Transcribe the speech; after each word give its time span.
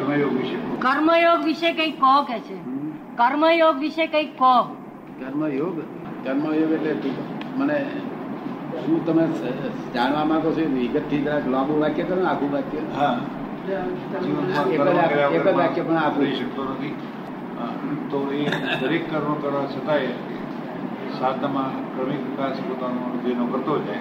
કર્મયોગ 0.00 0.32
વિશે 0.32 0.54
કર્મયોગ 0.54 1.44
વિશે 1.44 1.72
કઈ 1.72 1.90
કહો 1.90 2.22
કે 2.22 2.38
છે? 2.40 2.54
કર્મયોગ 3.16 3.78
વિશે 3.78 4.06
કઈ 4.06 4.26
કહો. 4.26 4.62
કર્મયોગ? 4.62 5.80
કર્મયોગ 6.24 6.72
એટલે 6.72 6.96
મને 7.56 7.86
શું 8.86 9.06
તમે 9.06 9.26
જાણવા 9.94 10.24
માંગો 10.24 10.50
છો? 10.50 10.74
વિગતથી 10.74 11.22
જરાક 11.22 11.48
લાંબુ 11.48 11.80
વાક્ય 11.80 12.02
કરો 12.02 12.22
ને 12.22 12.28
આખું 12.28 12.52
વાક્ય. 12.52 12.78
હા. 12.78 13.20
એક 14.70 15.46
જ 15.46 15.54
વાક્ય- 15.54 15.84
પણ 15.84 15.96
આપી 15.96 16.32
શકતો 16.36 16.64
નથી. 16.64 16.94
તો 18.10 18.32
એ 18.32 18.48
દરેક 18.80 19.10
કર્મ 19.10 19.34
કરવા 19.34 19.66
છતાંય 19.66 20.06
સાધનામાં 21.18 21.96
ક્રમિક 21.96 22.20
વિકાસ 22.20 22.56
પોતાનો 22.60 23.28
જેનો 23.28 23.46
કરતો 23.46 23.78
જાય. 23.78 23.96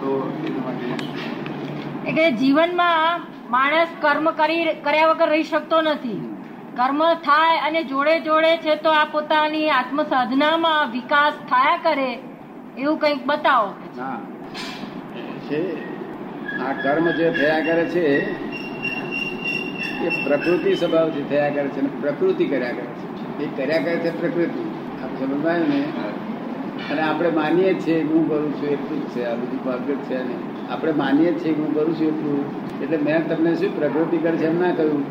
તો 0.00 0.32
એના 0.46 0.64
માટે 0.64 2.10
એટલે 2.10 2.30
જીવનમાં 2.30 3.20
માણસ 3.50 3.88
કર્મ 4.00 4.30
કરી 4.30 4.64
કર્યા 4.64 5.06
વગર 5.06 5.28
રહી 5.28 5.42
શકતો 5.42 5.80
નથી. 5.80 6.36
કર્મ 6.76 7.14
થાય 7.14 7.58
અને 7.58 7.84
જોડે 7.84 8.20
જોડે 8.20 8.56
છે 8.56 8.76
તો 8.76 8.90
આ 8.90 9.04
પોતાની 9.04 9.70
આત્મ 9.70 10.02
સાધનામાં 10.02 10.90
વિકાસ 10.90 11.32
થયા 11.32 11.78
કરે, 11.82 12.18
એવું 12.78 12.98
કંઈક 12.98 13.26
બતાવો. 13.26 13.72
છે. 15.40 15.94
આ 16.60 16.72
કર્મ 16.72 17.10
જે 17.10 17.30
થયા 17.30 17.60
કરે 17.60 17.84
છે, 17.84 18.06
એ 20.04 20.24
પ્રકૃતિ 20.24 20.74
સ્વભાવથી 20.74 21.22
થયા 21.22 21.50
કરે 21.50 21.68
છે 21.68 22.00
પ્રકૃતિ 22.00 22.44
કર્યા 22.44 22.72
કરે 22.72 22.86
છે. 22.86 23.44
એ 23.44 23.56
કર્યા 23.56 23.82
કરે 23.82 23.96
છે 23.96 24.20
પ્રકૃતિ. 24.20 24.62
આપ 25.04 25.18
સમજાયું 25.18 25.68
ને? 25.68 25.84
અને 26.90 27.02
આપણે 27.02 27.30
માનીએ 27.30 27.74
છીએ 27.74 28.02
હું 28.02 28.28
કરું 28.28 28.52
છું, 28.54 28.68
એટલું 28.68 29.00
જ 29.00 29.08
છે, 29.08 29.24
આ 29.24 29.34
બધું 29.34 29.64
પરફેક્ટ 29.64 30.02
છે 30.02 30.24
નહીં 30.24 30.72
આપણે 30.72 30.92
માનીએ 30.92 31.32
છીએ 31.32 31.52
હું 31.52 31.74
કરું 31.74 31.94
છું, 31.94 32.06
એટલું. 32.06 32.44
એટલે 32.80 32.96
મેં 32.96 33.28
તમને 33.28 33.54
શું 33.54 33.76
પ્રકૃતિ 33.76 34.18
કરે 34.18 34.36
છે 34.36 34.46
એમ 34.46 34.60
ના 34.60 34.74
કહ્યું. 34.74 35.02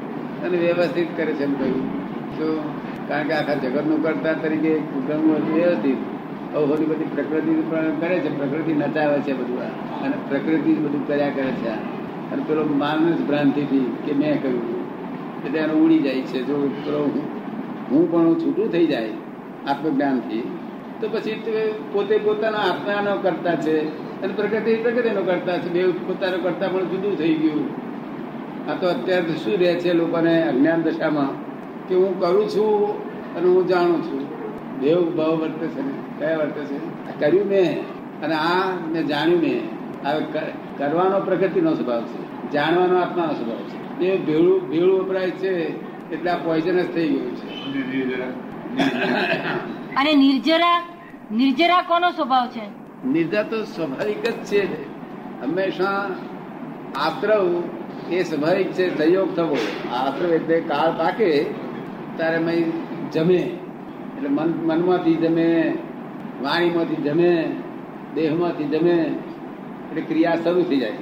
અને 0.44 0.58
વ્યવસ્થિત 0.58 1.08
કરે 1.18 1.34
છે 1.34 1.44
એમ 1.44 1.54
કહ્યું. 1.54 2.04
તો 2.38 2.74
કારણ 3.08 3.28
કે 3.28 3.34
આખા 3.34 3.54
જગતનું 3.54 4.04
કરતા 4.04 4.34
તરીકે 4.34 4.80
ગણવું 4.80 5.36
હતું 5.36 5.56
વ્યવસ્થિત. 5.56 5.98
હવે 6.54 6.66
હોલી 6.66 6.86
બધી 6.86 7.04
પ્રકૃતિ 7.04 7.64
પણ 7.70 7.92
કરે 8.00 8.20
છે, 8.20 8.38
પ્રકૃતિ 8.38 8.74
નચાવે 8.74 9.20
છે 9.20 9.34
બધું 9.34 9.62
આ. 9.62 9.66
અને 10.06 10.14
પ્રકૃતિ 10.30 10.74
બધું 10.74 11.08
કર્યા 11.08 11.30
કરે 11.30 11.52
છે. 11.52 11.70
અને 12.32 12.44
પેલો 12.48 12.64
માનસ 12.64 13.22
ભ્રાંતિથી 13.28 13.98
કે 14.06 14.14
મેં 14.14 14.42
કહ્યું. 14.42 14.84
એટલે 15.46 15.60
એનો 15.60 15.74
ઉડી 15.74 16.00
જાય 16.00 16.22
છે. 16.22 16.44
જો 16.44 16.68
પેલો 16.86 17.30
હું 17.92 18.12
પણ 18.12 18.34
છૂટું 18.34 18.70
થઈ 18.70 18.88
જાય 18.88 19.10
આત્મજ્ઞાનથી 19.68 20.58
તો 21.02 21.10
પછી 21.10 21.34
પોતે 21.94 22.18
પોતાના 22.18 22.58
આત્માનો 22.58 23.16
કરતા 23.22 23.56
છે 23.56 23.78
અને 24.22 24.34
પ્રકૃતિ 24.34 24.76
પ્રકૃતિનો 24.76 25.22
કરતા 25.22 25.58
છે. 25.58 25.70
બે 25.70 25.88
પોતાનો 25.88 26.38
કરતા 26.38 26.68
પણ 26.68 26.84
જુદું 26.84 27.18
થઈ 27.18 27.34
ગયું. 27.34 27.66
આ 28.70 28.74
તો 28.74 28.88
અત્યારે 28.88 29.36
શું 29.44 29.60
રહે 29.60 29.74
છે 29.76 29.94
લોકોને 29.94 30.44
અજ્ઞાન 30.48 30.82
દશામાં? 30.82 31.32
કે 31.88 31.96
હું 31.96 32.20
કરું 32.20 32.50
છું 32.50 32.72
અને 33.36 33.48
હું 33.50 33.68
જાણું 33.68 34.02
છું. 34.04 34.22
દેવ 34.80 35.16
ભાવ 35.18 35.32
વર્તે 35.32 35.68
છે 35.68 35.82
ને? 35.82 35.94
કયા 36.20 36.38
વર્તે 36.38 36.66
છે? 36.66 36.78
આ 37.08 37.20
કર્યું 37.20 37.48
મેં 37.48 37.82
અને 38.22 38.36
આ 38.36 38.76
મેં 38.92 39.08
જાણ્યું 39.08 39.42
મેં. 39.42 39.62
હવે 40.06 40.26
કરવાનો 40.78 41.20
પ્રકૃતિનો 41.20 41.74
સ્વભાવ 41.74 42.02
છે. 42.02 42.52
જાણવાનો 42.52 42.96
આત્માનો 43.02 43.34
સ્વભાવ 43.34 43.58
છે. 43.58 44.06
એ 44.06 44.18
ભેળું 44.18 44.70
ભેળું 44.70 45.00
વપરાય 45.00 45.32
છે 45.32 45.54
એટલે 46.12 46.30
આ 46.32 46.38
પોઈઝનસ 46.38 46.86
થઈ 46.86 47.10
ગયું 47.10 47.36
છે. 47.36 47.48
અને 49.98 50.14
નિર્જરા 50.16 50.84
નિર્જરા 51.32 51.82
કોનો 51.82 52.12
સ્વભાવ 52.12 52.48
છે? 52.48 52.84
નિર્જા 53.08 53.44
તો 53.44 53.64
સ્વાભાવિક 53.64 54.24
જ 54.24 54.46
છે. 54.46 54.84
હંમેશા 55.42 56.10
આત્રવ 56.96 57.64
એ 58.12 58.24
સ્વાભાવિક 58.24 58.72
છે, 58.72 58.98
સંયોગ 58.98 59.36
થવો. 59.36 59.58
આત્રવ 59.94 60.30
એટલે 60.30 60.60
કાળ 60.60 60.92
પાકે, 60.92 61.44
ત્યારે 62.18 62.38
મય 62.38 62.64
જમે. 63.14 63.58
એટલે 64.18 64.30
મન, 64.30 64.54
મનમાંથી 64.64 65.14
જમે, 65.14 65.78
વાણીમાંથી 66.42 66.96
જમે, 66.96 67.56
દેહમાંથી 68.16 68.64
જમે, 68.64 68.92
એટલે 68.92 70.02
ક્રિયા 70.02 70.36
શરૂ 70.36 70.62
થઈ 70.62 70.78
જાય. 70.78 70.94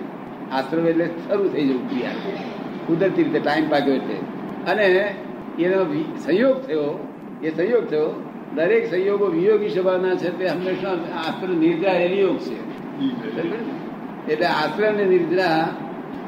આશ્રવ 0.52 0.88
એટલે 0.88 1.08
શરૂ 1.08 1.48
થઈ 1.48 1.68
જવું 1.68 1.90
ક્રિયા. 1.90 2.12
કુદરતી 2.88 3.24
રીતે 3.24 3.40
ટાઈમ 3.40 3.70
પાક્યો 3.70 3.94
એટલે. 3.94 4.16
અને 4.72 5.16
એનો 5.60 5.86
સંયોગ 6.26 6.62
થયો, 6.62 7.08
એ 7.44 7.50
સંયોગ 7.50 7.86
થયો 7.86 8.24
દરેક 8.56 8.92
સંયોગો 8.92 9.26
વિયોગી 9.26 9.70
સ્વભાવના 9.70 10.16
છે 10.16 10.40
તે 10.40 10.48
હંમેશા 10.48 10.90
આશ્ર 11.28 11.50
નિર્જા 11.50 11.92
એ 11.92 12.38
છે. 12.38 12.72
એટલે 14.34 14.46
આશ્ર 14.46 14.94
ને 14.94 15.06
નિદ્રા 15.06 15.70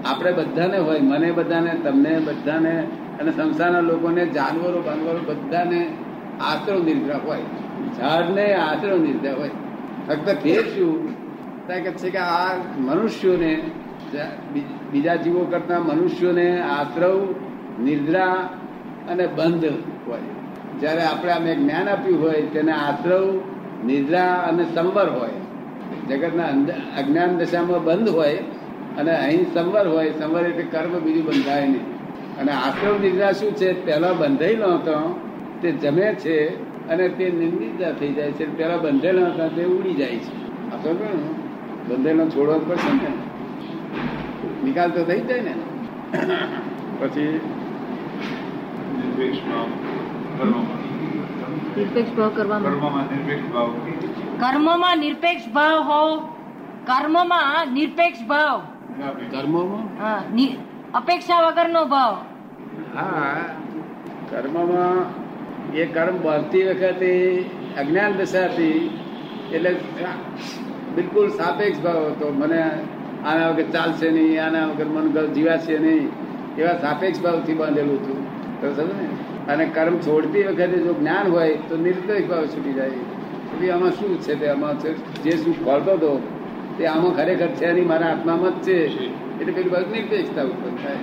આપણે 0.05 0.31
બધાને 0.31 0.77
હોય, 0.77 0.99
મને 0.99 1.31
બધાને, 1.31 1.73
તમને 1.83 2.19
બધાને 2.19 2.87
અને 3.19 3.31
સંસારના 3.31 3.79
લોકોને, 3.79 4.25
જાનવરો 4.25 4.81
બાનવરો 4.81 5.19
બધાને 5.25 5.93
આશ્રમ 6.41 6.85
નિદ્રા 6.85 7.17
હોય. 7.17 7.39
ઝાડને 7.97 8.53
આશ્રમ 8.53 9.01
નિદ્રા 9.01 9.33
હોય. 9.33 9.49
ફક્ત 10.07 10.37
ફેર 10.43 10.61
શું? 10.61 11.13
કે 11.67 11.91
છે 11.91 12.09
કે 12.09 12.17
આ 12.17 12.57
મનુષ્યોને, 12.77 13.63
બીજા 14.91 15.15
જીવો 15.15 15.45
કરતા 15.45 15.79
મનુષ્યોને 15.79 16.61
આશ્રવ 16.61 17.35
નિદ્રા 17.81 18.49
અને 19.09 19.27
બંધ 19.27 19.65
હોય. 20.07 20.19
જ્યારે 20.83 21.03
આપણે 21.03 21.31
આમે 21.31 21.55
જ્ઞાન 21.55 21.89
આપ્યું 21.89 22.21
હોય 22.21 22.41
તેને 22.53 22.71
આશ્રવ 22.71 23.23
નિદ્રા 23.85 24.33
અને 24.49 24.63
સંવર 24.75 25.09
હોય. 25.09 25.35
જગતના 26.09 26.47
અજ્ઞાન 26.99 27.37
દશામાં 27.37 27.83
બંધ 27.83 28.09
હોય 28.09 28.37
અને 28.97 29.11
અહીં 29.11 29.53
સંવર 29.53 29.87
હોય 29.87 30.09
સંવર 30.19 30.43
એટલે 30.45 30.63
કર્મ 30.63 30.93
બીજું 30.99 31.25
બંધાય 31.25 31.67
નહીં. 31.67 31.85
અને 32.37 32.51
આશ્રમ 32.51 33.01
નિદ્રા 33.01 33.31
શું 33.31 33.51
છે? 33.55 33.69
પહેલાં 33.85 34.17
બંધાયેલો 34.17 34.69
હતો 34.75 34.97
તે 35.61 35.71
જમે 35.71 36.07
છે 36.13 36.37
અને 36.87 37.09
તે 37.09 37.25
નિંદિતા 37.29 37.91
થઈ 37.91 38.13
જાય 38.13 38.31
છે. 38.31 38.45
પહેલાં 38.57 38.81
બંધેલો 38.81 39.25
હતા 39.25 39.47
તે 39.47 39.63
ઉડી 39.65 39.93
જાય 39.93 40.15
છે. 40.15 40.33
આ 40.71 40.77
સમજો 40.83 41.09
ને 41.13 41.29
બંધેલો 41.87 42.25
છોડવો 42.25 42.59
પડશે 42.67 42.93
ને? 42.93 43.11
નિકાલ 44.65 44.89
તો 44.91 45.03
થઈ 45.03 45.21
જાય 45.21 45.41
ને? 45.41 45.53
પછી 46.99 47.39
નિરપેક્ષ 50.37 52.13
ભાવ 52.13 52.29
કર્મમાં 52.29 52.61
નિરપેક્ષ 52.61 53.53
ભાવ 53.53 53.69
કરવામાં 53.71 54.37
કર્મમાં 54.39 54.97
નિરપેક્ષ 54.97 54.97
ભાવ 54.97 54.97
કર્મમાં 54.97 54.97
નિરપેક્ષ 54.97 55.47
ભાવ 55.53 55.81
હોવ 55.81 56.17
કર્મમાં 56.85 57.73
નિરપેક્ષ 57.73 58.27
ભાવ. 58.27 58.61
કર્મોમાં 59.31 60.03
હા, 60.03 60.21
નિ- 60.33 60.57
અપેક્ષા 60.93 61.41
વગરનો 61.41 61.85
ભાવ. 61.85 62.13
હા 62.97 63.35
કર્મમાં 64.31 64.99
એ 65.73 65.85
કર્મ 65.85 66.17
બાંધતી 66.17 66.63
વખતે 66.63 67.11
અજ્ઞાન 67.77 68.13
દશા 68.13 68.45
હતી 68.45 68.99
એટલે 69.53 69.71
બિલકુલ 70.95 71.29
સાપેક્ષ 71.29 71.81
ભાવ 71.81 72.05
હતો. 72.07 72.33
મને 72.33 72.61
આના 73.25 73.49
વગર 73.49 73.63
ચાલશે 73.63 74.11
નહીં 74.11 74.45
આના 74.45 74.65
વગર 74.65 74.85
મન 74.85 75.33
જીવાશે 75.33 75.77
નહીં 75.77 76.09
એવા 76.57 76.77
સાપેક્ષ 76.81 77.21
ભાવથી 77.21 77.53
બાંધેલું 77.53 77.95
હતું. 77.95 78.19
તો 78.61 78.73
સમજ 78.73 78.93
ને 78.93 79.32
અને 79.47 79.65
કર્મ 79.65 79.95
છોડતી 79.97 80.43
વખતે 80.43 80.77
જો 80.77 80.93
જ્ઞાન 80.93 81.31
હોય 81.31 81.55
તો 81.69 81.77
નિરપેક્ષ 81.77 82.29
ભાવ 82.29 82.45
છૂટી 82.45 82.73
જાય. 82.73 82.87
એટલે 82.87 83.71
આમાં 83.71 83.91
શું 83.91 84.21
છે 84.21 84.39
તે? 84.39 84.47
આમાં 84.47 84.81
જે 85.23 85.31
શું 85.31 85.65
ફળતો 85.65 85.91
હતો, 85.91 86.21
તે 86.77 86.85
આમાં 86.85 87.15
ખરેખર 87.15 87.47
છે 87.47 87.71
નહીં, 87.71 87.87
મારા 87.87 88.07
આત્મામાં 88.07 88.59
જ 88.59 88.63
છે. 88.63 88.79
એટલે 89.41 89.53
પેલી 89.53 89.69
બાજુ 89.69 89.91
નિર્દેશતા 89.91 90.43
ઉત્પન્ન 90.43 90.75
થાય. 90.75 90.95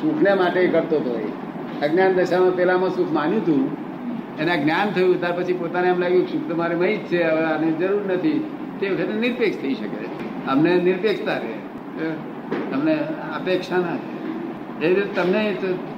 સુખને 0.00 0.34
માટે 0.34 0.66
કરતો 0.66 0.96
હતો 0.96 1.18
એ. 1.18 1.28
અજ્ઞાન 1.84 2.12
દશામાં 2.12 2.56
પેલામાં 2.56 2.90
સુખ 2.90 3.12
માન્યું 3.12 3.42
હતું. 3.42 3.76
એના 4.38 4.56
જ્ઞાન 4.56 4.90
થયું, 4.90 5.20
ત્યાર 5.20 5.32
પછી 5.32 5.52
પોતાને 5.52 5.88
એમ 5.88 5.98
લાગ્યું 5.98 6.26
સુખ 6.26 6.50
તો 6.50 6.56
મારે 6.56 6.74
મહી 6.74 6.96
જ 6.96 7.00
છે, 7.00 7.22
હવે 7.22 7.44
આની 7.44 7.72
જરૂર 7.72 8.12
નથી. 8.12 8.44
તે 8.80 8.88
વખતે 8.88 9.12
નિરપેક્ષ 9.12 9.60
થઈ 9.60 9.74
શકે. 9.74 10.04
અમને 10.48 10.76
નિરપેક્ષતા 10.76 11.32
રહે. 11.32 11.54
તમને 12.72 12.94
અપેક્ષા 13.36 13.76
ના 13.76 13.92
રહે. 13.92 14.17
એ 14.80 14.88
રીતે 14.88 15.12
તમને 15.14 15.42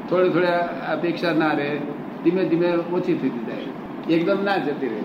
થોડી 0.08 0.32
થોડી 0.32 0.54
અપેક્ષા 0.92 1.34
ના 1.34 1.54
રહે 1.54 1.68
ધીમે 2.22 2.42
ધીમે 2.50 2.68
ઓછી 2.92 3.16
થતી 3.18 3.46
જાય 3.46 3.68
એકદમ 4.08 4.40
ના 4.44 4.58
જતી 4.64 4.90
રહે. 4.90 5.02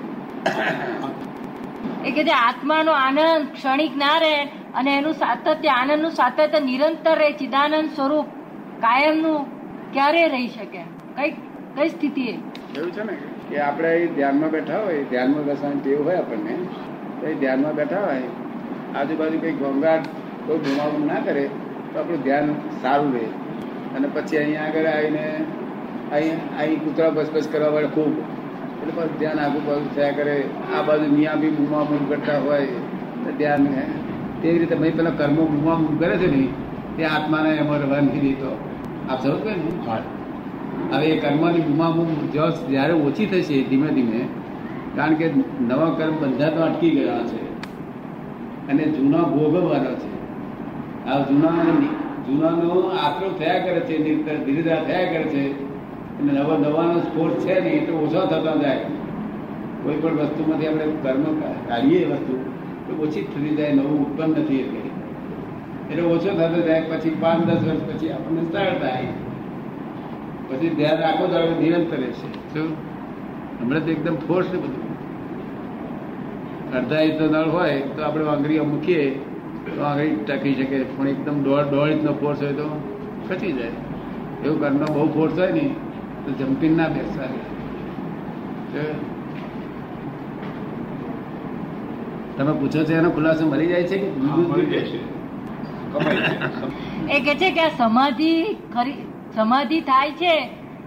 એ 2.04 2.12
કે 2.12 2.24
જે 2.24 2.33
આત્માનો 2.38 2.94
આનંદ 2.98 3.22
ક્ષણિક 3.54 3.94
ના 3.95 4.18
રહે 4.19 4.36
અને 4.74 4.92
એનું 4.94 5.16
સાતત્ય 5.16 5.72
આનંદનું 5.74 6.13
સાતત્ય 6.13 6.60
નિરંતર 6.62 7.16
રહે 7.16 7.30
ચિદાનંદ 7.36 7.89
સ્વરૂપ 7.92 8.27
કાયમનું 8.81 9.42
ક્યારે 9.94 10.24
રહી 10.30 10.50
શકે? 10.50 10.81
કઈ 11.18 11.31
કઈ 11.75 11.89
સ્થિતિ 11.92 12.25
એવું 12.74 12.92
છે 12.92 13.04
ને 13.04 13.16
કે 13.48 13.56
આપણે 13.62 13.92
ધ્યાનમાં 14.12 14.51
બેઠા 14.51 14.81
હોય 14.81 15.04
ધ્યાનમાં 15.06 15.45
બેસવાની 15.45 15.81
ટેવ 15.81 16.00
હોય 16.04 16.19
આપણને 16.21 16.56
તો 17.19 17.25
એ 17.25 17.36
ધ્યાનમાં 17.36 17.75
બેઠા 17.75 18.04
હોય 18.04 18.30
આજુબાજુ 18.94 19.38
કંઈ 19.39 19.57
ઘોંઘાટ 19.57 20.06
કોઈ 20.45 20.62
બુમાબુમ 20.63 21.04
ના 21.07 21.21
કરે 21.25 21.44
તો 21.92 22.00
આપણું 22.00 22.24
ધ્યાન 22.24 22.50
સારું 22.80 23.12
રહે. 23.16 23.25
અને 23.95 24.07
પછી 24.07 24.38
અહીંયા 24.38 24.62
આગળ 24.62 24.86
આવીને 24.86 25.24
અહીં 26.12 26.57
અહીં 26.59 26.80
કૂતરા 26.80 27.09
બસબસ 27.09 27.47
કરવા 27.51 27.68
વાળે 27.68 27.88
ખૂબ. 27.88 28.13
એટલે 28.18 28.94
બસ 28.95 29.09
ધ્યાન 29.19 29.39
આગુ 29.39 29.59
બાજુ 29.59 29.89
થયા 29.95 30.12
કરે. 30.12 30.44
આ 30.77 30.81
બાજુ 30.81 31.15
મિયા 31.15 31.36
બી 31.36 31.50
બુમાબુમ 31.50 32.09
કરતા 32.09 32.38
હોય 32.39 32.65
તો 33.24 33.31
ધ્યાન 33.38 33.65
તેવી 34.42 34.59
રીતે 34.59 34.75
ભાઈ 34.75 34.92
પેલા 34.92 35.09
કર્મો 35.09 35.45
બુમાબુમ 35.45 35.97
કરે 35.97 36.18
છે 36.18 36.36
ને 36.36 36.47
તે 36.97 37.06
આત્માને 37.06 37.50
એમાં 37.50 37.77
રવાનગી 37.77 38.19
દીધો 38.19 38.57
આપ 39.09 39.24
સમજ 39.24 39.39
કે 39.39 39.50
ને 39.50 40.00
હવે 40.95 41.06
એ 41.06 41.19
કર્મની 41.19 41.59
બુમાબુમ 41.59 42.07
જો 42.33 42.50
જ્યારે 42.50 42.94
ઓછી 42.94 43.25
થશે 43.25 43.63
ધીમે 43.63 43.88
ધીમે 43.88 44.27
કારણ 44.95 45.13
કે 45.13 45.31
નવા 45.62 45.89
કર્મ 45.89 46.15
બધા 46.21 46.50
તો 46.50 46.62
અટકી 46.62 46.89
ગયા 46.89 47.24
છે. 47.24 47.44
અને 48.71 48.83
જૂના 48.83 49.18
ભોગવવાના 49.18 49.95
છે. 49.95 50.15
આ 51.09 51.19
જૂના 51.19 51.50
જૂનાનો 52.27 52.81
આક્રમ 52.81 53.33
થયા 53.33 53.60
કરે 53.60 53.80
છે, 53.80 54.04
ધીરે 54.04 54.38
ધીરે 54.38 54.62
થયા 54.62 55.12
કરે 55.12 55.24
છે. 55.24 55.66
અને 56.19 56.33
નવા 56.33 56.57
નવાનો 56.57 57.00
સ્ફોટ 57.00 57.31
છે 57.31 57.60
ને 57.60 57.69
એ 57.69 57.86
તો 57.86 57.94
ઓછો 57.98 58.25
થતા 58.25 58.56
જાય. 58.56 58.80
કોઈ 59.83 59.95
પણ 59.95 60.13
વસ્તુમાંથી 60.13 60.68
આપણે 60.68 60.86
કર્મ 61.04 61.24
કાઢીએ 61.69 62.06
વસ્તુ, 62.06 62.33
તો 62.88 63.04
ઓછી 63.04 63.22
થતી 63.22 63.56
જાય, 63.56 63.74
નવું 63.74 64.00
ઉત્પન્ન 64.06 64.30
નથી 64.30 64.56
એટલે 64.56 64.80
એટલે 65.89 66.04
ઓછો 66.04 66.30
થતો 66.38 66.62
જાય, 66.62 66.81
પછી 66.81 67.10
પાંચ 67.10 67.45
દસ 67.45 67.68
વર્ષ 67.68 67.81
પછી 67.81 68.10
આપણને 68.10 68.42
સરળ 68.51 68.80
થાય. 68.80 69.07
પછી 70.50 70.69
ધ્યાન 70.69 71.00
રાખો 71.00 71.28
તો 71.28 71.36
આપણે 71.36 71.60
નિરંતર 71.62 71.98
શું? 71.98 72.69
હમણાં 73.62 73.86
તો 73.86 73.92
એકદમ 73.92 74.16
ફોર્સ 74.16 74.48
છે 74.48 74.57
બધું. 74.57 74.86
અડધા 76.78 77.01
ઇંચ 77.01 77.21
નળ 77.21 77.50
હોય 77.50 77.81
તો 77.81 78.04
આપણે 78.04 78.24
વાંગરી 78.24 78.60
મૂકીએ 78.60 79.19
આંગળી 79.66 80.16
ટકી 80.28 80.56
શકે 80.56 80.78
પણ 80.92 81.08
એકદમ 81.08 81.38
દોડ 81.44 81.66
દોડ 81.70 81.90
ઇંચનો 81.90 82.14
ફોર્સ 82.14 82.40
હોય 82.42 82.54
તો 82.54 82.68
ખસી 83.28 83.54
જાય. 83.54 83.74
એવું 84.44 84.58
ઘરનો 84.60 84.86
બહુ 84.96 85.06
ફોર્સ 85.14 85.34
હોય 85.40 85.52
ને 85.52 85.66
તો 86.26 86.30
જમ્પિંગ 86.40 86.76
ના 86.78 86.90
બેસવા 86.90 87.30
તમે 92.38 92.54
પૂછો 92.54 92.84
છો 92.84 92.94
એનો 92.94 93.10
ખુલાસો 93.12 93.44
મળી 93.46 93.68
જાય 93.68 93.88
છે 93.88 93.98
કે 93.98 94.08
એ 97.10 97.20
કે 97.22 97.34
છે 97.36 97.50
કે 97.52 97.62
આ 97.62 97.74
સમાધિ 97.78 98.32
ખરી 98.74 98.98
સમાધિ 99.36 99.80
થાય 99.82 100.12
છે 100.14 100.36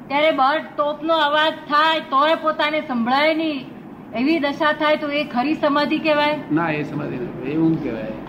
ત્યારે 0.08 0.30
બહાર 0.36 0.56
તોપનો 0.76 1.14
અવાજ 1.26 1.54
થાય 1.68 2.00
તોય 2.10 2.36
પોતાને 2.36 2.80
સંભળાય 2.80 3.34
નહીં. 3.34 3.66
એવી 4.12 4.38
દશા 4.40 4.72
થાય 4.74 4.96
તો 4.96 5.08
એ 5.12 5.24
ખરી 5.24 5.54
સમાધિ 5.56 5.98
કહેવાય? 5.98 6.36
ના 6.52 6.70
એ 6.72 6.82
સમાધિ 6.84 7.16
એ 7.16 7.20
ઊંઘ 7.20 7.48
એવું 7.52 7.74
કહેવાય. 7.82 8.27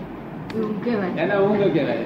એને 0.54 1.36
ઊંઘ 1.36 1.72
કહેવાય? 1.74 2.04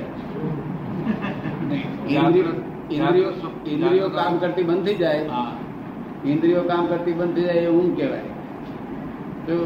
ઇન્દ્રિયો 3.66 4.08
કામ 4.08 4.38
કરતી 4.38 4.62
બંધ 4.62 4.84
થઈ 4.84 4.94
જાય. 4.94 5.28
ઇન્દ્રિયો 6.24 6.62
કામ 6.62 6.86
કરતી 6.86 7.12
બંધ 7.12 7.34
થઈ 7.34 7.42
જાય 7.42 7.54
એ 7.54 7.68
ઊંઘ 7.68 7.96
કહેવાય. 7.96 8.26
તો 9.46 9.56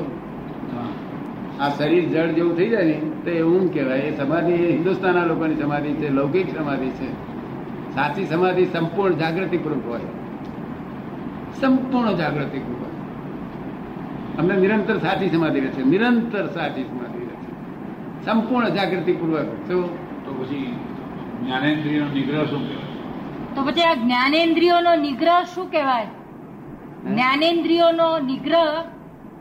આ 1.61 1.69
શરીર 1.69 2.05
જળ 2.09 2.29
જેવું 2.33 2.57
થઈ 2.57 2.69
જાય 2.69 2.85
ને 2.85 3.01
તો 3.25 3.31
એ 3.31 3.43
ઊંઘ 3.43 3.73
કહેવાય. 3.75 3.99
એ 3.99 4.17
સમાધિ 4.17 4.53
એ 4.53 4.73
હિન્દુસ્તાનના 4.73 5.25
લોકોની 5.25 5.57
સમાધિ 5.57 5.93
છે 5.93 6.09
લૌકિક 6.11 6.57
સમાધિ 6.57 6.91
છે. 6.99 7.11
સાચી 7.95 8.27
સમાધિ 8.27 8.65
સંપૂર્ણ 8.65 9.15
જાગૃતિપૂર્વક 9.15 9.87
હોય. 9.87 10.01
સંપૂર્ણ 11.61 12.13
જાગૃતિપૂર્વક. 12.13 12.85
અમને 14.39 14.57
નિરંતર 14.57 14.99
સાચી 14.99 15.29
સમાધિ 15.29 15.61
રહે 15.61 15.69
છે. 15.69 15.83
નિરંતર 15.83 16.47
સાચી 16.47 16.83
સમાધિ. 16.83 17.18
સંપૂર્ણ 18.25 18.69
જાગૃતિપૂર્વક 18.69 19.69
શું 19.69 19.83
તો 20.25 20.45
પછી 20.45 20.77
જ્ઞાનેન્દ્રિયનો 21.45 22.07
નિગ્રહ 22.15 22.45
શું 22.45 22.69
કહેવાય? 22.69 23.55
તો 23.55 23.65
પછી 23.65 23.83
આ 23.83 23.95
જ્ઞાનેન્દ્રિયોનો 23.95 24.95
નિગ્રહ 24.95 25.43
શું 25.55 25.71
કહેવાય? 25.71 26.07
જ્ઞાનેન્દ્રિયોનો 27.11 28.19
નિગ્રહ 28.19 28.83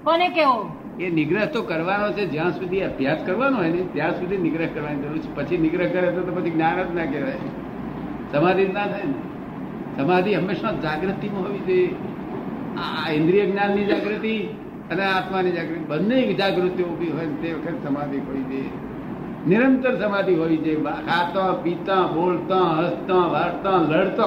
કોને 0.03 0.29
કેવો 0.29 0.77
એ 0.99 1.09
નિગ્રહ 1.09 1.45
તો 1.45 1.61
કરવાનો 1.61 2.11
છે 2.13 2.25
જ્યાં 2.25 2.51
સુધી 2.51 2.81
અભ્યાસ 2.81 3.17
કરવાનો 3.25 3.57
હોય 3.57 3.69
ને 3.69 3.81
ત્યાં 3.93 4.11
સુધી 4.11 4.37
નિગ્રહ 4.37 4.65
કરવાની 4.65 5.01
જરૂર 5.01 5.17
છે. 5.17 5.35
પછી 5.35 5.57
નિગ્રહ 5.57 5.87
કરે 5.87 6.11
તો 6.11 6.21
તો 6.21 6.41
પછી 6.41 6.49
જ્ઞાન 6.49 6.83
જ 6.83 6.95
ના 6.95 7.05
કહેવાય. 7.05 7.39
સમાધિ 8.31 8.65
જ 8.65 8.73
ના 8.73 8.87
થાય 8.87 9.03
ને. 9.03 9.13
સમાધિ 9.97 10.33
હંમેશા 10.33 10.71
જાગૃતિમાં 10.71 11.43
હોવી 11.43 11.59
જોઈએ. 11.59 11.95
આ 12.77 13.11
ઇન્દ્રિય 13.11 13.45
જ્ઞાનની 13.45 13.85
જાગૃતિ 13.85 14.49
અને 14.91 15.05
આત્માની 15.05 15.51
જાગૃતિ. 15.51 15.79
બંને 15.79 16.33
જાગૃતિ 16.33 16.83
ઊભી 16.83 17.11
હોય 17.11 17.25
તે 17.25 17.53
વખત 17.53 17.87
સમાધિ 17.87 18.17
હોય 18.17 18.43
છે. 18.43 18.87
નિરંતર 19.47 19.99
સમાધિ 19.99 20.35
હોય 20.35 20.57
છે. 20.57 20.83
ખાતા 20.83 21.53
પીતા 21.53 21.95
બોલતા 21.95 22.79
હસતા 22.79 23.15
વાર્તા 23.15 23.69
લડતા. 23.69 24.25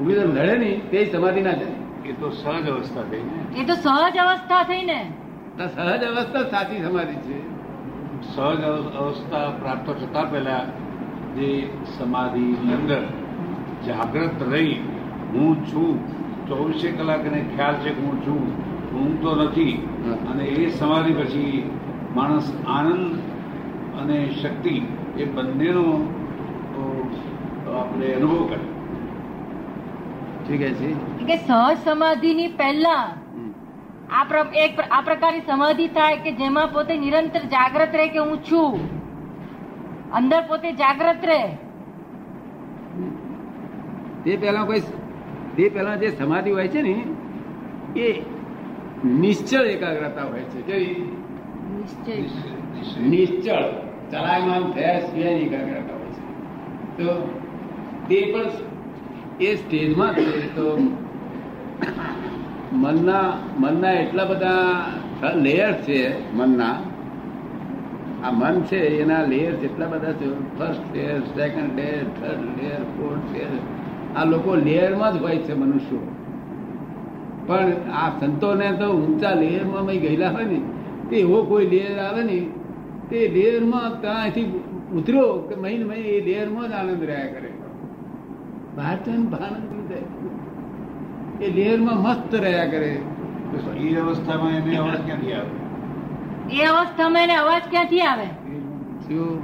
ઊભી 0.00 0.14
તો 0.14 0.20
લડે 0.20 0.58
નહીં 0.58 0.90
તે 0.90 1.04
સમાધિ 1.04 1.42
ના 1.42 1.52
જાય. 1.52 2.08
એ 2.08 2.12
તો 2.12 2.30
સહજ 2.30 2.68
અવસ્થા 2.68 3.02
થઈ 3.10 3.22
ને. 3.22 3.60
એ 3.60 3.64
તો 3.64 3.74
સહજ 3.74 4.16
અવસ્થા 4.16 4.62
થઈ 4.62 4.82
ને. 4.82 5.12
સહજ 5.58 6.04
અવસ્થા 6.04 6.42
સાચી 6.42 6.82
સમાધિ 6.82 7.14
છે. 7.14 7.54
સહજ 8.36 8.62
અવસ્થા 8.96 9.50
પ્રાપ્ત 9.50 9.90
થતા 9.90 10.22
પહેલા 10.22 10.64
જે 11.36 11.70
સમાધિની 11.98 12.74
અંદર 12.74 13.02
જાગ્રત 13.86 14.52
રહી 14.52 14.74
હું 15.34 15.66
છું 15.66 16.08
ચોવીસે 16.48 16.88
કલાક 16.88 17.26
એને 17.26 17.44
ખ્યાલ 17.56 17.74
છે 17.74 17.90
કે 17.90 18.02
હું 18.02 18.26
છું. 18.26 18.73
ઊંઘ 18.94 19.16
તો 19.22 19.30
નથી 19.44 19.74
અને 20.30 20.44
એ 20.44 20.70
સમાધિ 20.80 21.12
પછી 21.12 21.62
માણસ 22.16 22.46
આનંદ 22.66 23.14
અને 24.00 24.18
શક્તિ 24.40 24.76
એ 25.18 25.24
બંનેનો 25.34 25.84
આપણે 27.74 28.08
અનુભવ 28.14 28.42
કરે. 28.48 28.60
ઠીક 30.46 30.62
છે. 30.80 30.90
કે 31.28 31.36
સહજ 31.38 31.76
સમાધિની 31.84 32.50
પહેલા 32.60 33.04
આ 34.18 34.42
એક 34.64 34.82
આ 34.90 35.02
પ્રકારની 35.08 35.46
સમાધિ 35.46 35.86
થાય 35.98 36.22
કે 36.24 36.32
જેમાં 36.40 36.72
પોતે 36.74 36.94
નિરંતર 37.04 37.42
જાગ્રત 37.54 37.96
રહે 38.00 38.08
કે 38.08 38.20
હું 38.20 38.38
છું? 38.44 38.74
અંદર 40.12 40.42
પોતે 40.50 40.68
જાગ્રત 40.82 41.24
રહે? 41.24 41.42
તે 44.24 44.36
પહેલા 44.44 44.66
કોઈ 44.66 44.82
તે 45.56 45.64
પહેલા 45.74 45.96
જે 45.96 46.10
સમાધિ 46.20 46.50
હોય 46.50 46.68
છે 46.68 46.82
ને 46.82 46.94
એ 47.96 48.08
નિશ્ચળ 49.04 49.60
એકાગ્રતા 49.60 50.24
હોય 50.24 50.40
છે. 50.40 50.62
કેવી? 50.62 51.16
નિશ્ચળ. 53.08 53.62
ચલાયમાન 54.10 54.72
થયા 54.72 55.00
સિવાય 55.00 55.34
એકાગ્રતા 55.34 55.94
હોય 55.94 56.10
છે. 56.10 56.24
તો 56.96 57.40
તે 58.08 58.32
પણ 58.32 58.40
એ 59.40 59.56
સ્ટેજમાં 59.56 60.14
છે. 60.14 60.54
તો 60.54 60.78
મનના 62.72 63.38
મનના 63.58 63.92
એટલા 63.92 64.24
બધા 64.24 64.84
લેયર 65.34 65.82
છે 65.82 66.32
મનના. 66.34 66.80
આ 68.22 68.30
મન 68.30 68.62
છે 68.62 68.78
એના 68.78 69.22
લેયર 69.22 69.54
એટલા 69.54 69.86
બધા 69.86 70.12
છે. 70.12 70.58
First 70.58 70.96
layer 70.96 71.20
second 71.20 71.74
layer 71.74 72.04
third 72.04 72.62
layer 72.62 72.84
fourth 72.84 73.32
layer. 73.32 73.48
આ 74.16 74.24
લોકો 74.24 74.54
લેયરમાં 74.54 75.18
જ 75.18 75.22
હોય 75.22 75.38
છે 75.38 75.54
મનુષ્યો. 75.54 76.23
પણ 77.46 77.90
આ 77.90 78.10
સંતોને 78.20 78.72
તો 78.72 78.92
ઊંચા 78.92 79.34
લેયરમાં 79.34 79.84
મેં 79.84 80.00
ગયેલા 80.00 80.28
હોય 80.28 80.44
ને 80.44 80.60
તે 81.10 81.16
એવો 81.16 81.42
કોઈ 81.42 81.66
લેયર 81.66 81.98
આવે 81.98 82.22
ને 82.22 82.38
તે 83.10 83.28
લેયરમાં 83.28 84.00
ત્યાંથી 84.00 84.46
ઉતર્યો 84.94 85.32
કે 85.48 85.54
મહિને 85.54 85.84
મહિને 85.84 86.08
એ 86.08 86.20
લેયરમાં 86.20 86.68
જ 86.68 86.72
આનંદ 86.72 87.02
રહ્યા 87.02 87.26
કરે. 87.26 87.50
બહાર 88.76 88.96
તો 88.96 89.10
થાય 89.36 89.56
એ 91.40 91.50
લેયરમાં 91.50 91.98
મસ્ત 91.98 92.34
રહ્યા 92.34 92.66
કરે. 92.66 93.00
એ 93.78 93.96
અવસ્થામાં 93.96 94.54
એને 94.54 94.76
અવાજ 94.76 95.00
ક્યાંથી 95.00 95.32
આવે? 95.32 95.50
એ 96.52 96.66
અવસ્થામાં 96.66 97.22
એને 97.22 97.36
અવાજ 97.36 97.62
ક્યાંથી 97.70 98.00
આવે? 98.00 98.28
શું? 99.08 99.42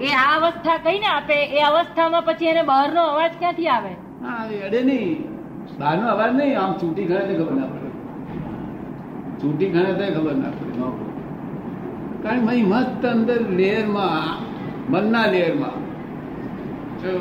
એ 0.00 0.14
આ 0.14 0.36
અવસ્થા 0.36 0.78
કહીને 0.78 1.06
આપે? 1.06 1.34
એ 1.34 1.62
અવસ્થામાં 1.62 2.24
પછી 2.24 2.46
એને 2.46 2.62
બહારનો 2.62 3.02
અવાજ 3.02 3.30
ક્યાંથી 3.38 3.68
આવે? 3.68 3.96
હા 4.22 4.46
એ 4.50 4.62
અડે 4.62 4.82
નહીં. 4.82 5.31
બહારનો 5.78 6.06
અવાજ 6.14 6.32
નહીં, 6.38 6.54
આમ 6.60 6.72
ચૂંટી 6.80 7.06
ગણે 7.10 7.22
તો 7.28 7.34
ખબર 7.38 7.54
ના 7.60 7.70
પડે. 7.72 7.88
ચૂંટી 9.40 9.70
ગણે 9.74 9.92
તો 9.98 10.04
ખબર 10.16 10.36
ના 10.42 10.52
પડે 10.58 10.70
કારણ 12.22 12.44
કે 12.48 12.54
મસ્ત 12.72 13.02
અંદર 13.12 13.40
લેયરમાં 13.58 14.26
મનના 14.92 15.26
લેયરમાં 15.34 15.78
જો. 17.02 17.12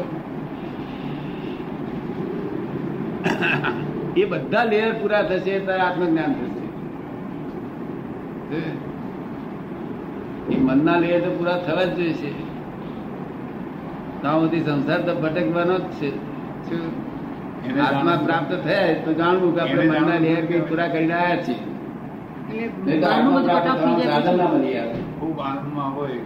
એ 4.22 4.24
બધા 4.32 4.66
લેયર 4.72 4.92
પૂરા 5.00 5.24
થશે 5.30 5.54
ત્યારે 5.66 5.84
આત્મજ્ઞાન 5.88 6.32
થશે. 6.38 6.66
એ 10.54 10.56
મનના 10.68 10.98
લેયર 11.04 11.22
તો 11.26 11.30
પૂરા 11.38 11.60
થવા 11.66 11.86
જ 11.86 11.98
જોઈએ 11.98 12.16
છે 12.22 12.32
ત્યાં 14.22 14.40
સુધી 14.42 14.66
સંસાર 14.68 15.00
તો 15.08 15.14
ભટકવાનો 15.24 15.76
જ 15.78 15.88
છે. 16.00 16.10
શું 16.68 16.84
આત્મા 17.62 18.18
પ્રાપ્ત 18.18 18.52
થયા 18.64 18.94
તો 19.06 19.12
જાણવું 19.14 19.54
કે 19.56 19.62
આપણે 19.62 19.86
મનના. 19.86 20.20
લેયર 20.20 20.46
કઈ 20.48 20.62
પૂરા 20.62 20.90
કરીને 20.90 21.16
આવ્યા 21.16 21.44
છીએ. 21.46 21.60
ના 23.00 23.22
ખૂબ 25.20 25.40
આનંદમાં 25.40 25.92
હોય 25.94 26.20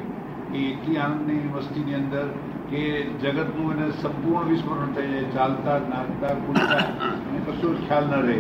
કે 0.51 0.58
એટલી 0.65 0.98
આનંદની 0.98 1.42
વસ્તીની 1.54 1.96
અંદર 1.96 2.25
કે 2.70 2.82
જગતનું 3.22 3.72
એને 3.75 3.92
સંપૂર્ણ 3.94 4.50
વિસ્મરણ 4.50 4.92
થઈ 4.94 5.10
જાય 5.10 5.27
ચાલતા 5.36 5.77
નાચતા 5.89 6.34
કૂદતા 6.36 6.80
એને 7.27 7.39
કશું 7.48 7.75
ખ્યાલ 7.88 8.08
ન 8.12 8.13
રહે. 8.22 8.39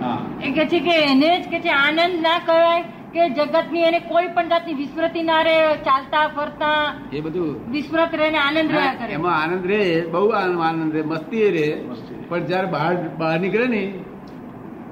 હા. 0.00 0.18
એ 0.40 0.52
કે 0.52 0.64
છે 0.66 0.80
કે 0.80 0.94
એને 1.06 1.30
જ 1.40 1.44
કે 1.48 1.58
છે 1.60 1.70
આનંદ 1.70 2.20
ના 2.20 2.38
કહેવાય 2.40 2.84
કે 3.12 3.28
જગતની 3.30 3.82
એને 3.82 4.00
કોઈ 4.00 4.28
પણ 4.28 4.48
જાતની 4.48 4.74
વિસ્મૃતિ 4.74 5.22
ના 5.22 5.42
રહે 5.42 5.56
ચાલતા 5.76 6.28
ફરતા 6.28 6.94
એ 7.12 7.20
બધું 7.20 7.70
વિસ્મૃત 7.70 8.14
રહે 8.14 8.30
ને 8.30 8.38
આનંદ 8.38 8.70
રહ્યા 8.70 8.94
કરે 8.94 9.12
એમાં 9.12 9.42
આનંદ 9.42 9.66
રહે 9.66 10.06
બહુ 10.06 10.28
આનંદ 10.28 10.92
રહે 10.92 11.02
મસ્તી 11.02 11.50
રહે 11.50 11.66
મસ્તી. 11.90 12.14
પણ 12.28 12.40
જયારે 12.40 12.66
બહાર 12.66 12.94
બહાર 13.18 13.40
નીકળે 13.40 13.66
ને 13.66 13.82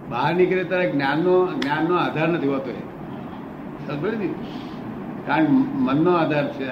બહાર 0.08 0.34
નીકળે 0.34 0.64
ત્યારે 0.64 0.90
જ્ઞાનનો 0.90 1.34
જ્ઞાનનો 1.52 1.94
આધાર 1.96 2.28
નથી 2.28 2.46
હોતો 2.46 2.70
એ 2.70 2.82
સમજ્યો 3.86 4.18
ને 4.18 4.28
કારણ 5.26 5.48
મનનો 5.86 6.12
આધાર 6.12 6.46
છે. 6.52 6.66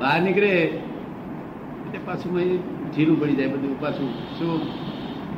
બહાર 0.00 0.22
નીકળે 0.22 0.48
એટલે 0.48 1.98
પાછું 2.06 2.32
મય 2.32 2.44
પડી 2.94 3.36
જાય 3.36 3.48
બધું 3.48 3.80
પાછું 3.80 4.08
શું 4.38 4.60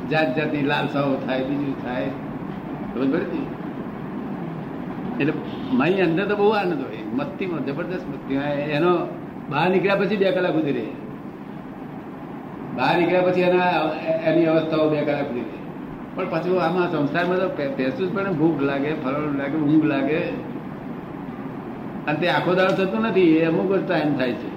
જાત 0.09 0.37
જાતની 0.37 0.61
લાલસાઓ 0.61 1.15
થાય 1.15 1.43
બીજું 1.43 1.75
થાય 1.83 2.07
ખબર 2.93 3.07
પડે 3.07 3.27
ને? 3.33 3.62
એટલે 5.19 5.33
મારી 5.73 6.01
અંદર 6.01 6.25
તો 6.25 6.35
બહુ 6.35 6.49
આનંદ 6.49 6.81
હોય. 6.81 6.97
મસ્તીમાં 7.13 7.65
જબરદસ્ત 7.65 8.07
મસ્તી 8.07 8.33
એનો 8.71 9.07
બહાર 9.49 9.69
નીકળ્યા 9.69 9.95
પછી 9.95 10.17
બે 10.17 10.31
કલાક 10.31 10.51
સુધી 10.51 10.71
રહે. 10.71 10.85
બહાર 12.75 12.97
નીકળ્યા 12.97 13.21
પછી 13.21 13.41
એના, 13.41 13.69
એની 14.23 14.45
અવસ્થાઓ 14.45 14.89
બે 14.89 15.01
કલાક 15.01 15.21
સુધી 15.21 15.39
રહે. 15.39 15.63
પણ 16.15 16.29
પાછું 16.29 16.61
આમાં 16.61 16.91
સંસારમાં 16.91 17.37
તો 17.37 17.49
પેસું 17.49 18.11
જ 18.11 18.15
પણ 18.15 18.33
ભૂખ 18.33 18.61
લાગે, 18.61 18.93
ફરવાનું 18.93 19.37
લાગે, 19.37 19.57
ઊંઘ 19.57 19.85
લાગે. 19.85 20.17
અને 22.07 22.19
તે 22.19 22.29
આખો 22.29 22.53
દાડો 22.53 22.85
થતું 22.85 23.01
નથી, 23.01 23.21
એ 23.21 23.45
અમુક 23.45 23.75
જ 23.75 23.87
ટાઈમ 23.87 24.17
થાય 24.17 24.33
છે. 24.33 24.53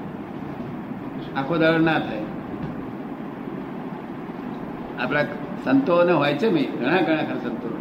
આખો 1.34 1.56
દાડો 1.56 1.78
ના 1.78 1.98
થાય. 1.98 2.18
આપણા 5.00 5.22
સંતોને 5.64 6.12
હોય 6.12 6.34
છે 6.34 6.50
મેં 6.50 6.72
ઘણા 6.72 6.96
ઘણા 6.96 7.16
ખરા 7.16 7.36
સંતો. 7.42 7.75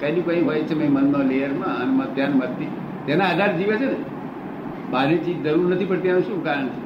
કઈ 0.00 0.22
કઈ 0.22 0.40
હોય 0.40 0.62
છે 0.62 0.74
મનનો 0.88 1.18
લેયરમાં 1.22 1.76
અને 1.78 2.04
ધ્યાન 2.14 2.32
મતથી 2.32 2.70
તેના 3.06 3.24
આધાર 3.24 3.52
જીવે 3.56 3.76
છે 3.76 3.86
ને. 3.86 3.98
બહારની 4.90 5.18
ચીજ 5.18 5.38
જરૂર 5.44 5.74
નથી 5.74 5.84
પડતી 5.84 6.08
એનું 6.08 6.22
શું 6.22 6.44
કારણ 6.44 6.68
છે? 6.68 6.80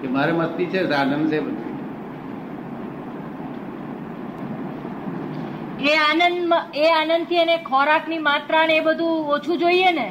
કે 0.00 0.08
મારે 0.08 0.32
મસ્તી 0.32 0.66
છે 0.66 0.80
આનંદ 0.94 1.30
છે 1.30 1.38
એ 5.84 5.94
આનંદ 5.98 6.52
એ 6.74 6.86
આનંદથી 6.90 7.36
એને 7.36 7.56
ખોરાકની 7.62 8.18
માત્રા 8.18 8.66
ને 8.66 8.76
એ 8.76 8.80
બધું 8.80 9.28
ઓછું 9.30 9.58
જોઈએ 9.58 9.92
ને? 9.92 10.06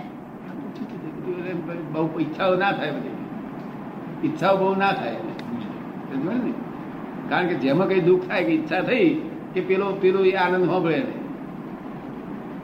બહુ 1.94 2.20
ઈચ્છાઓ 2.20 2.56
ના 2.56 2.72
થાય 2.72 2.92
બધી. 2.92 3.16
ઈચ્છાઓ 4.24 4.58
બહુ 4.58 4.76
ના 4.76 4.92
થાય. 4.92 5.20
ને? 5.24 6.54
કારણ 7.30 7.48
કે 7.48 7.56
જેમાં 7.56 7.88
કઈ 7.88 8.02
દુઃખ 8.02 8.28
થાય 8.28 8.44
કે 8.44 8.52
ઈચ્છા 8.52 8.82
થઈ 8.82 9.10
કે 9.54 9.62
પેલો 9.62 9.92
પેલો 10.02 10.20
એ 10.26 10.34
આનંદ 10.36 10.68
હોભળે 10.68 10.98
ને 10.98 11.14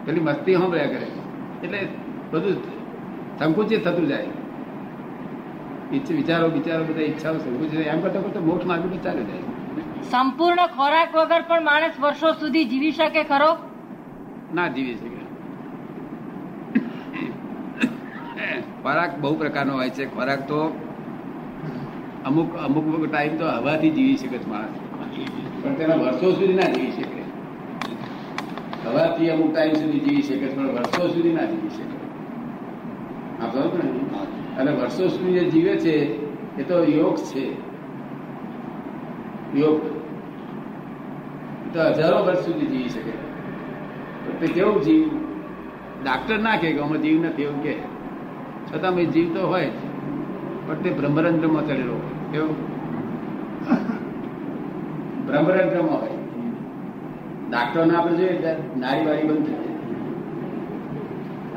પેલી 0.06 0.22
મસ્તી 0.22 0.56
સાંભળ્યા 0.56 0.94
કરે. 0.94 1.08
એટલે 1.64 1.80
બધું 2.32 2.58
સંકુચિત 3.40 3.82
થતું 3.84 4.08
જાય. 4.08 4.32
વિચારો 6.12 6.48
વિચારો 6.50 6.84
બધા 6.86 7.06
ઈચ્છાઓ 7.06 7.40
સંકુચિત. 7.40 7.80
એમ 7.86 8.02
કરતા 8.02 8.24
કરતા 8.24 8.44
મોક્ષ 8.44 8.66
માર્ગ 8.66 8.84
પર 8.88 9.00
જાય. 9.24 9.46
સંપૂર્ણ 10.08 10.68
ખોરાક 10.74 11.16
વગર 11.16 11.46
પણ 11.46 11.66
માણસ 11.66 12.00
વર્ષો 12.00 12.34
સુધી 12.38 12.68
જીવી 12.68 12.96
શકે 12.96 13.28
ખરો? 13.28 13.52
ના 14.52 14.68
જીવી 14.70 14.98
શકે. 14.98 15.22
ખોરાક 18.78 19.12
બહુ 19.18 19.32
પ્રકારનો 19.38 19.74
હોય 19.74 19.92
છે. 19.92 20.06
ખોરાક 20.10 20.42
તો 20.48 20.60
અમુક 22.26 22.50
અમુક 22.60 22.86
ટાઈમ 23.04 23.34
તો 23.38 23.46
હવાથી 23.56 23.94
જીવી 23.94 24.18
શકે 24.20 24.38
છે 24.38 24.48
માણસ. 24.48 24.78
પણ 25.58 25.76
તેના 25.78 25.98
વર્ષો 26.02 26.28
સુધી 26.32 26.56
ના 26.56 26.72
જીવી 26.72 26.92
શકે. 26.98 27.11
હવાથી 28.92 29.30
અમુક 29.30 29.56
ટાઈમ 29.56 29.74
સુધી 29.74 30.00
જીવી 30.00 30.22
શકે 30.22 30.48
પણ 30.48 30.68
વર્ષો 30.68 31.08
સુધી 31.08 31.34
ના 31.34 31.46
જીવી 31.46 31.70
શકે. 31.70 32.02
આપ 33.44 33.56
બરોબર 33.56 33.84
ને? 33.84 34.00
અને 34.58 34.72
વર્ષો 34.72 35.08
સુધી 35.08 35.40
જે 35.40 35.50
જીવે 35.50 35.78
છે 35.78 36.26
એ 36.60 36.64
તો 36.64 36.84
યોગ 36.84 37.18
છે. 37.18 37.52
યોગ. 39.60 39.82
તો 41.74 41.82
હજારો 41.82 42.26
વર્ષ 42.26 42.38
સુધી 42.38 42.66
જીવી 42.66 42.90
શકે. 42.90 43.12
તે 44.40 44.48
કેવું 44.48 44.82
જીવ? 44.82 45.10
ડાક્ટર 46.04 46.40
ના 46.40 46.58
કે 46.58 46.78
અમે 46.78 47.00
જીવ 47.00 47.26
નથી 47.26 47.42
એવું 47.42 47.64
કે 47.64 47.76
છતાં 48.72 48.96
મેં 48.96 49.12
જીવ 49.12 49.34
તો 49.34 49.48
હોય 49.48 49.66
જ. 49.66 49.74
પણ 50.68 50.76
તે 50.76 50.90
બ્રહ્મરંધ્રમાં 50.90 51.68
ચડેલો 51.68 51.94
હોય. 51.94 52.32
કેવું? 52.32 52.56
બ્રહ્મરંધ્રમાં 55.28 56.02
હોય. 56.02 56.21
ડાક્ટર 57.52 57.86
ના 57.86 57.98
આપણે 58.00 58.18
જોઈએ 58.18 58.56
નારી 58.78 59.06
વાળી 59.06 59.28
બંધ 59.28 59.46
થઈ 59.46 59.56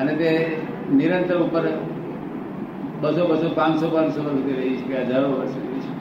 અને 0.01 0.13
તે 0.15 0.31
નિરંતર 0.93 1.37
ઉપર 1.37 1.67
બસો 3.01 3.27
બસો 3.27 3.49
પાંચસો 3.55 3.91
પાંચસો 3.91 4.23
વર્ષ 4.23 4.57
રહી 4.59 4.77
શકે 4.77 5.03
હજારો 5.03 5.29
વર્ષ 5.29 5.57
રહી 5.57 5.81
છે 5.81 5.95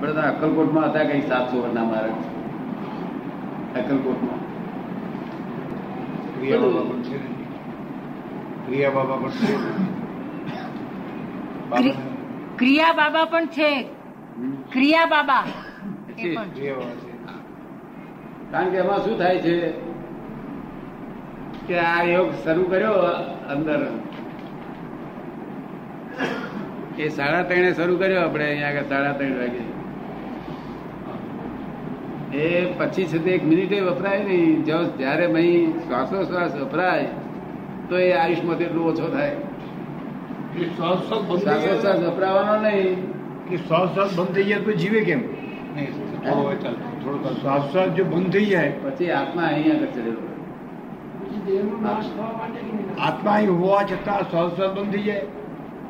બધા 0.00 0.22
અક્કલકોટમાં 0.22 0.90
હતા 0.90 1.04
કઈ 1.04 1.20
સાતસો 1.20 1.62
વર્ષના 1.62 1.84
મહારાજ 1.84 2.34
અક્કલકોટમાં. 3.78 4.40
ક્રિયા 6.34 6.60
બાબા 6.60 6.84
પણ 6.90 7.02
છે. 7.02 7.18
ક્રિયા 8.66 8.90
બાબા 8.90 9.16
પણ 9.16 9.30
છે. 9.30 9.56
ક્રિયા 12.56 12.92
બાબા. 12.92 13.26
પણ 13.26 13.46
છે. 13.46 13.70
ક્રિયા 14.72 15.06
બાબા. 15.06 15.44
એ 16.18 16.34
પણ 16.34 16.50
ક્રિયા 16.50 16.76
બાબા 16.76 16.96
છે. 17.02 17.13
કારણ 18.54 18.70
કે 18.70 18.76
એમાં 18.76 18.98
શું 19.04 19.18
થાય 19.18 19.38
છે 19.38 19.70
કે 21.68 21.78
આ 21.78 22.02
યોગ 22.02 22.34
શરૂ 22.44 22.62
કર્યો 22.62 22.92
અંદર. 23.54 23.80
એ 26.98 27.08
સાડા 27.08 27.42
ત્રણે 27.42 27.72
શરૂ 27.72 27.96
કર્યો 27.96 28.20
આપણે 28.20 28.48
અહીંયા 28.48 28.68
આગળ 28.68 28.82
સાડા 28.82 29.12
ત્રણ 29.12 29.38
વાગે. 29.38 29.62
એ 32.38 32.64
પછી 32.78 33.06
સુધી 33.06 33.30
એક 33.30 33.44
મિનિટે 33.44 33.80
વપરાય 33.80 34.24
નહીં. 34.24 34.64
જો 34.64 34.84
જ્યારે 34.84 35.26
મહી 35.26 35.72
શ્વાસોશ્વાસ 35.72 36.56
વપરાય 36.56 37.08
તો 37.88 37.98
એ 37.98 38.12
આયુષ્યમાં 38.12 38.56
એટલું 38.56 38.86
ઓછો 38.86 39.08
થાય. 39.08 39.36
શ્વાસોશ્વાસ 40.76 42.02
વપરાવાનો 42.02 42.62
નહીં. 42.62 43.12
કે 43.48 43.56
શ્વાસ 43.56 43.94
શ્વાસ 43.94 44.18
બંધ 44.18 44.28
થઈ 44.28 44.44
જાય 44.44 44.60
તો 44.60 44.72
જીવે 44.72 45.00
કેમ? 45.00 45.18
નહીં. 45.74 46.93
થોડો 47.04 47.18
હોય 47.18 47.24
ચાલતો 47.24 47.40
થોડો 47.40 47.40
ચાલતો 47.40 47.40
શ્વાસ 47.40 47.72
શ્વાસ 47.72 47.90
જો 47.96 48.04
બંધ 48.06 48.32
થઈ 48.32 48.46
જાય 48.46 48.70
પછી 48.84 49.10
આત્મા 49.12 49.46
અહીંયા 49.46 49.76
આગળ 49.76 49.92
ચડેલો 49.94 50.20
હોય. 50.20 50.32
આત્મા 53.00 53.34
અહીં 53.34 53.52
હોવા 53.54 53.82
છતાં 53.84 54.22
શ્વાસ 54.30 54.50
શ્વાસ 54.56 54.72
બંધ 54.72 54.92
થઈ 54.92 55.02
જાય 55.02 55.22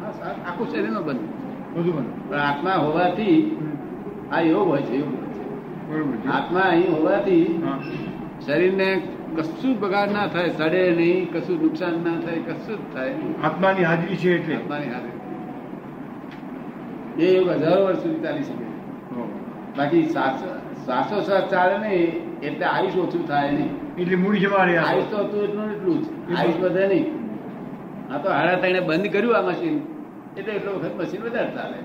હા, 0.01 0.13
સા- 0.13 0.37
આખું 0.47 0.67
શરીરનો 0.69 1.01
બંધ 1.03 1.25
બધું 1.75 1.95
બંધ 1.95 2.13
પણ 2.29 2.41
આત્મા 2.43 2.77
હોવાથી 2.79 3.37
આ 4.31 4.41
યોગ 4.43 4.67
હોય 4.69 4.83
છે 4.83 4.97
યોગ 4.97 5.13
હોય 5.13 5.29
છે. 5.31 5.43
બરોબર 5.89 6.17
છે 6.19 6.29
આત્મા 6.31 6.67
અહીં 6.69 6.93
હોવાથી 6.93 7.45
હા. 7.65 7.79
શરીરને 8.41 8.89
કશું 9.37 9.73
જ 9.73 9.79
બગાડ 9.79 10.11
ના 10.13 10.27
થાય 10.29 10.51
સડે 10.51 10.83
નહીં 10.93 11.23
કશું 11.33 11.59
નુકસાન 11.63 11.95
ના 12.05 12.17
થાય 12.21 12.41
કશું 12.49 12.77
જ 12.81 12.95
થાય 12.95 13.13
નહીં. 13.13 13.33
આત્માની 13.45 13.85
હાજરી 13.85 14.17
છે 14.17 14.31
એટલે 14.35 14.55
આત્માની 14.57 14.91
હારે 14.91 15.11
એ 17.19 17.35
યોગ 17.35 17.49
હજારો 17.59 17.83
વર્ષ 17.87 18.03
સુધી 18.03 18.23
ચાલી 18.23 18.45
શકે 18.45 18.67
હો. 19.13 19.23
બાકી 19.77 20.03
શ્વાસ- 20.07 20.47
શ્વાસોશ્વાસ 20.85 21.45
ચાલે 21.55 21.77
નહીં 21.79 22.11
એટલે 22.43 22.67
આયુષ 22.67 22.97
ઓછું 23.05 23.23
થાય 23.29 23.51
નહીં. 23.53 23.71
એટલે 23.99 24.17
મૂડી 24.23 24.43
જમા 24.45 24.63
આયુષ 24.65 25.11
તો 25.13 25.19
હતું 25.25 25.41
એટલું 25.47 25.67
એટલું 25.75 25.99
જ. 26.03 26.07
આયુષ 26.37 26.61
વધે 26.65 26.85
નહીં. 26.93 27.07
આ 28.13 28.19
તો 28.19 28.29
હાડા 28.37 28.57
ત્રણે 28.63 28.81
બંધ 28.89 29.09
કર્યું 29.17 29.37
આ 29.37 29.43
મશીન 29.49 29.77
એટલે 30.37 30.53
એટલો 30.59 30.71
વખત 30.79 30.95
મશીન 31.01 31.23
વધારે 31.27 31.51
ચાલે. 31.57 31.79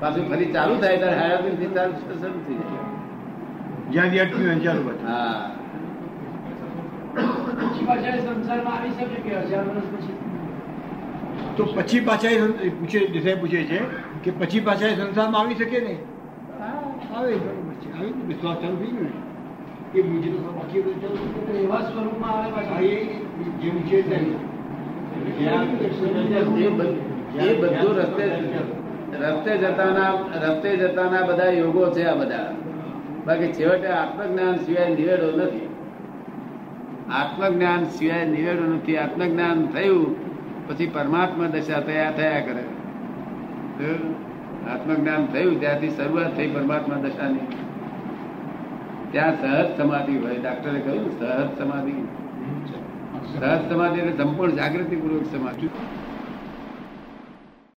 પાછું 0.00 0.24
ફરી 0.30 0.50
ચાલુ 0.58 0.74
થાય 0.84 0.96
ત્યારે 1.02 1.18
હાડા 1.22 1.56
થી 1.58 1.70
ચાલુ 1.76 1.92
શરૂ 2.20 2.40
થઈ 2.46 2.58
જાય. 2.60 2.84
જ્યાંથી 3.90 4.22
અટક્યું 4.26 4.60
ચાલુ 4.68 4.82
પાછું. 4.88 5.06
હા. 5.08 5.42
તો 11.56 11.64
પછી 11.76 12.00
પાછા 12.00 12.30
પૂછે 12.78 13.00
દેસાઈ 13.14 13.40
પૂછે 13.42 13.60
છે 13.70 13.78
કે 14.24 14.30
પછી 14.40 14.60
પાછા 14.68 14.88
એ 14.88 14.96
સંસારમાં 14.96 15.40
આવી 15.42 15.58
શકે 15.60 15.80
ને? 15.86 15.94
આવે 17.16 17.34
આવી 17.34 18.12
વિશ્વાસ 18.26 18.56
ચાલુ 18.58 18.76
થઈ 18.76 18.86
ગયો 18.86 19.02
ને. 19.02 19.98
એ 19.98 20.02
બીજું 20.02 20.46
તો 20.46 20.52
બાકી 20.52 20.80
બધું 20.80 21.02
ચાલુ 21.02 21.58
એવા 21.58 21.80
સ્વરૂપમાં 21.80 22.30
આવે. 22.30 22.86
એ 22.86 23.04
જેવું 23.62 23.86
છે. 23.86 23.98
એ 27.38 27.60
બધું 27.60 27.96
રસ્તે 27.96 28.24
રસ્તે 29.20 29.58
જતાના 29.58 30.10
રસ્તે 30.46 30.76
જતાના 30.76 31.26
બધા 31.26 31.44
યોગો 31.44 31.90
છે 31.90 32.04
આ 32.04 32.14
બધા. 32.14 32.54
બાકી 33.26 33.46
છેવટે 33.46 33.86
આત્મજ્ઞાન 33.86 34.56
સિવાય 34.56 34.88
નિવેડો 34.88 35.36
નથી. 35.36 35.68
આત્મજ્ઞાન 37.12 37.84
સિવાય 37.84 38.24
નિવેડો 38.24 38.64
નથી. 38.64 38.96
આત્મજ્ઞાન 38.96 39.66
થયું 39.66 40.32
પછી 40.68 40.86
પરમાત્મા 40.86 41.46
દશા 41.46 41.80
તૈયાર 41.80 42.12
થયા 42.12 42.40
કરે. 42.40 42.64
આત્મજ્ઞાન 44.70 45.26
થયું 45.26 45.60
ત્યાંથી 45.60 45.88
શરૂઆત 45.88 46.36
થઈ 46.36 46.50
પરમાત્મા 46.50 46.96
દશાની. 46.96 47.46
ત્યાં 49.10 49.40
સહજ 49.40 49.78
સમાધિ 49.78 50.16
હોય. 50.18 50.38
ડાક્ટરે 50.38 50.80
કહ્યું 50.80 51.18
સહજ 51.18 51.58
સમાધિ. 51.58 51.94
સહજ 53.40 53.72
સમાધિ 53.72 54.00
એટલે 54.00 54.24
સંપૂર્ણ 54.24 54.52
જાગૃતિ 54.52 54.96
પૂર્વક 54.96 55.26
સમાધિ. 55.32 55.68